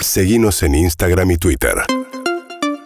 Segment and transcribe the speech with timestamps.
[0.00, 1.74] Seguimos en Instagram y Twitter.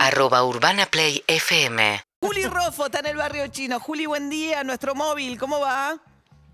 [0.00, 2.00] Arroba Urbana Play FM.
[2.20, 3.78] Juli Rofo está en el barrio chino.
[3.78, 4.64] Juli, buen día.
[4.64, 5.96] Nuestro móvil, ¿cómo va?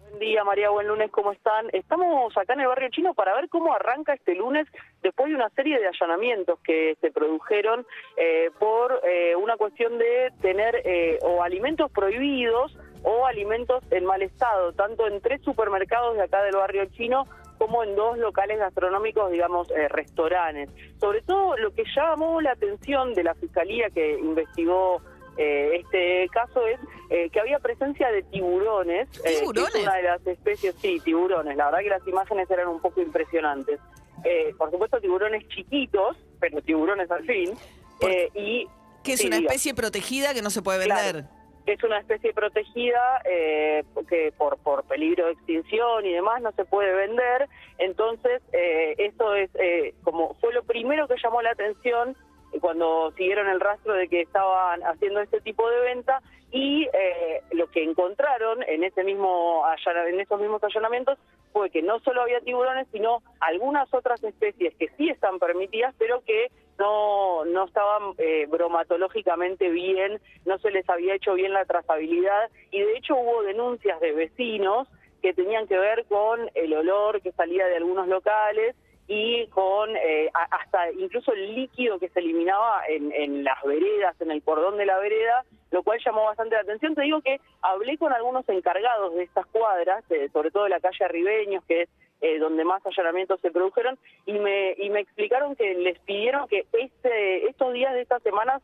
[0.01, 1.69] Buen día, María, buen lunes, ¿cómo están?
[1.73, 4.67] Estamos acá en el barrio chino para ver cómo arranca este lunes
[5.03, 7.87] después de una serie de allanamientos que se produjeron
[8.17, 14.21] eh, por eh, una cuestión de tener eh, o alimentos prohibidos o alimentos en mal
[14.21, 17.27] estado, tanto en tres supermercados de acá del barrio chino
[17.61, 20.71] como en dos locales gastronómicos, digamos, eh, restaurantes.
[20.99, 25.03] Sobre todo lo que llamó la atención de la fiscalía que investigó
[25.37, 29.09] eh, este caso es eh, que había presencia de tiburones.
[29.19, 29.75] eh, es ¿Tiburones?
[29.83, 31.55] una de las especies, sí, tiburones.
[31.59, 33.79] La verdad que las imágenes eran un poco impresionantes.
[34.25, 37.53] Eh, por supuesto, tiburones chiquitos, pero tiburones al fin.
[38.01, 38.67] Eh, y
[39.05, 39.49] Que es Sí, una diga.
[39.51, 40.97] especie protegida que no se puede vender.
[41.13, 41.29] Claro.
[41.73, 46.65] Es una especie protegida eh, que por, por peligro de extinción y demás no se
[46.65, 47.49] puede vender.
[47.79, 52.17] Entonces, eh, eso es eh, como fue lo primero que llamó la atención
[52.61, 56.21] cuando siguieron el rastro de que estaban haciendo este tipo de venta
[56.53, 59.63] y eh, lo que encontraron en ese mismo
[60.09, 61.19] en esos mismos allanamientos
[61.53, 66.23] fue que no solo había tiburones sino algunas otras especies que sí están permitidas pero
[66.23, 72.51] que no no estaban eh, bromatológicamente bien no se les había hecho bien la trazabilidad
[72.73, 74.89] y de hecho hubo denuncias de vecinos
[75.23, 78.75] que tenían que ver con el olor que salía de algunos locales
[79.13, 84.31] y con eh, hasta incluso el líquido que se eliminaba en, en las veredas, en
[84.31, 86.95] el cordón de la vereda, lo cual llamó bastante la atención.
[86.95, 90.79] Te digo que hablé con algunos encargados de estas cuadras, eh, sobre todo de la
[90.79, 91.89] calle Arribeños, que es
[92.21, 96.67] eh, donde más allanamientos se produjeron, y me, y me explicaron que les pidieron que
[96.73, 98.63] este, estos días de estas semanas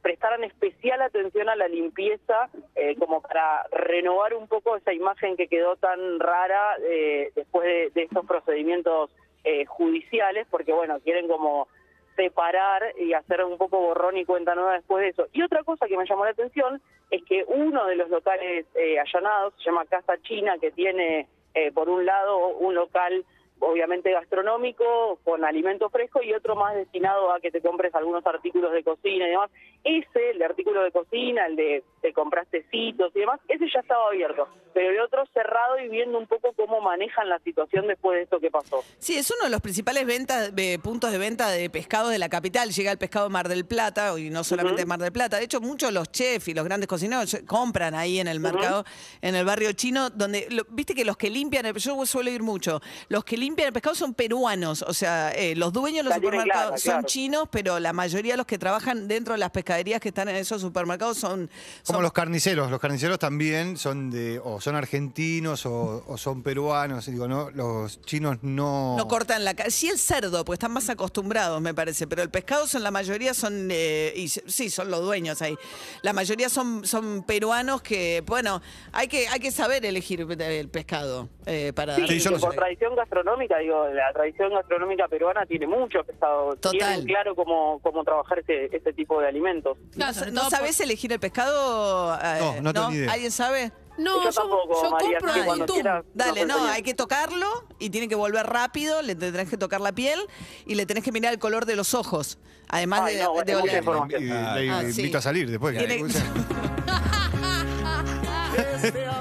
[0.00, 5.48] prestaran especial atención a la limpieza, eh, como para renovar un poco esa imagen que
[5.48, 9.10] quedó tan rara eh, después de, de estos procedimientos
[9.44, 11.68] eh, judiciales, porque bueno, quieren como
[12.16, 15.28] separar y hacer un poco borrón y cuenta nueva después de eso.
[15.32, 18.98] Y otra cosa que me llamó la atención es que uno de los locales eh,
[18.98, 23.24] allanados se llama Casa China, que tiene eh, por un lado un local
[23.60, 28.72] obviamente gastronómico con alimento fresco y otro más destinado a que te compres algunos artículos
[28.72, 29.50] de cocina y demás.
[29.84, 33.80] Ese, el de artículo de cocina, el de te compras tecitos y demás, ese ya
[33.80, 38.16] estaba abierto, pero el otro cerrado y viendo un poco cómo manejan la situación después
[38.16, 38.82] de esto que pasó.
[38.98, 42.28] Sí, es uno de los principales ventas, eh, puntos de venta de pescado de la
[42.28, 42.70] capital.
[42.70, 45.38] Llega el pescado de Mar del Plata, y no solamente de Mar del Plata.
[45.38, 48.84] De hecho, muchos de los chefs y los grandes cocineros compran ahí en el mercado,
[49.22, 52.80] en el barrio chino, donde, lo- viste que los que limpian, yo suelo ir mucho,
[53.08, 54.82] los que limpian el pescado son peruanos.
[54.82, 57.06] O sea, eh, los dueños de los supermercados clara, son claro.
[57.06, 60.36] chinos, pero la mayoría de los que trabajan dentro de las pescaderías que están en
[60.36, 61.50] esos supermercados son...
[61.86, 67.06] Como los carniceros, los carniceros también son de, o son argentinos o, o son peruanos,
[67.06, 68.96] digo, no, los chinos no.
[68.96, 69.70] No cortan la carne.
[69.70, 72.06] Sí, el cerdo, porque están más acostumbrados, me parece.
[72.06, 73.68] Pero el pescado son la mayoría son.
[73.70, 75.56] eh, y sí, son los dueños ahí.
[76.02, 78.60] La mayoría son, son peruanos que, bueno,
[78.92, 82.50] hay que, hay que saber elegir el pescado eh, para Sí, darle- Sí, yo por
[82.52, 82.56] sé.
[82.56, 86.56] tradición gastronómica, digo, la tradición gastronómica peruana tiene mucho pescado.
[86.56, 86.70] Total.
[86.78, 89.76] Tienen claro cómo, cómo trabajar este, este tipo de alimentos.
[89.96, 92.14] ¿No, Claro, no sabés elegir el pescado?
[92.22, 93.12] Eh, No, no tengo idea.
[93.12, 93.70] ¿Alguien sabe?
[93.98, 97.46] No, Yo tampoco, yo María, compro cuando quieras- Dale, no, hay que tocarlo
[97.80, 100.20] y tiene que volver rápido, le tenés que tocar la piel
[100.66, 102.38] y le tenés que mirar el color de los ojos.
[102.68, 103.84] Además Ay, de, no, de oler.
[104.20, 105.76] le Ah, invito a salir después.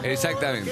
[0.04, 0.72] Exactamente.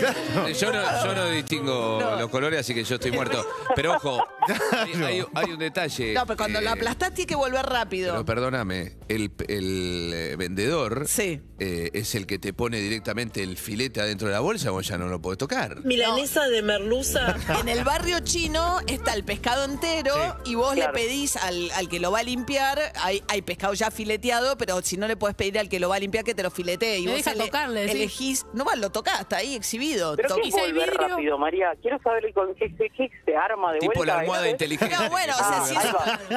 [0.59, 2.15] Yo no, yo no distingo No.
[2.19, 3.45] los colores, así que yo estoy muerto.
[3.75, 4.25] Pero ojo,
[4.71, 6.13] hay, hay- hay un detalle.
[6.13, 8.13] No, pero cuando eh, lo aplastás tiene que volver rápido.
[8.13, 11.41] Pero perdóname, el, el, eh, vendedor Sí.
[11.59, 14.97] eh, es el que te pone directamente el filete adentro de la bolsa, vos ya
[14.97, 15.83] no lo podés tocar.
[15.85, 17.35] Milanesa de merluza.
[17.61, 20.13] En el barrio chino está el pescado entero
[20.45, 20.91] y vos Claro.
[20.93, 24.81] le pedís al, al que lo va a limpiar, hay, hay pescado ya fileteado, pero
[24.81, 26.99] si no le podés pedir al que lo va a limpiar que te lo filetee.
[26.99, 27.91] Y Le vos deja tocarle, sí.
[27.91, 30.15] elegís, no va, lo tocás, está ahí exhibido.
[30.15, 31.73] Pero To- ¿qué Y si hay volver vidrio- rápido, María?
[31.81, 34.15] Quiero saber con qué, qué, qué se arma de Tipo vuelta.
[34.15, 34.51] la almohada ¿eh?
[34.51, 34.95] inteligente.
[34.95, 35.85] No, bueno, o sea, Ah, si ahí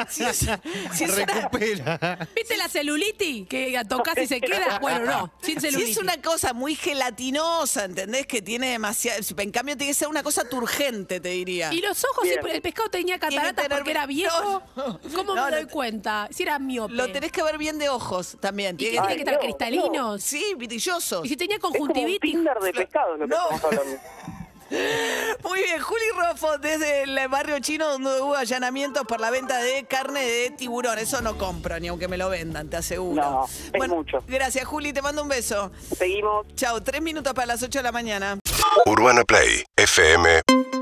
[0.07, 0.59] es, si es-
[0.97, 2.29] si es una- Recupera.
[2.35, 3.47] ¿Viste la celulitis?
[3.49, 4.79] Que tocas y se queda.
[4.81, 8.27] Bueno, no, sin Si es una cosa muy gelatinosa, ¿entendés?
[8.27, 9.19] Que tiene demasiado.
[9.39, 11.73] En cambio, tiene que ser una cosa turgente, te diría.
[11.73, 12.39] Y los ojos, Bien.
[12.45, 14.63] si el pescado tenía que cataratas tener- porque era viejo.
[14.77, 16.29] No, ¿Cómo no, me doy cuenta?
[16.31, 16.95] Si era miope.
[16.95, 18.77] Lo tenés que ver bien de ojos también.
[18.77, 20.23] ¿Y qué Tiene que estar cristalinos?
[20.23, 21.25] Sí, brillosos.
[21.25, 22.33] Y si tenía Es como un conjuntivitis.
[22.33, 23.37] Tinder de pescado lo que No.
[23.51, 23.99] estamos hablando.
[24.71, 29.85] Muy bien, Juli Rofo, desde el barrio chino donde hubo allanamientos por la venta de
[29.85, 30.99] carne de tiburón.
[30.99, 33.23] Eso no compro, ni aunque me lo vendan, te aseguro.
[33.23, 34.19] No, es mucho.
[34.27, 35.73] Gracias, Juli, te mando un beso.
[35.97, 36.47] Seguimos.
[36.55, 38.39] Chao, tres minutos para las 8 de la mañana.
[38.87, 40.78] UrbanaPlayFM.com